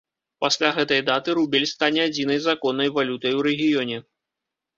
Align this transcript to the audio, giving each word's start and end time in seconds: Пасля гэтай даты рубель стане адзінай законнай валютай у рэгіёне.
Пасля 0.43 0.69
гэтай 0.77 1.01
даты 1.09 1.35
рубель 1.39 1.67
стане 1.73 2.01
адзінай 2.09 2.39
законнай 2.47 2.93
валютай 2.97 3.37
у 3.43 3.45
рэгіёне. 3.51 3.97